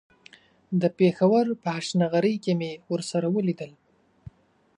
[0.81, 3.71] د پېښور په هشنغرۍ کې مې ورسره وليدل.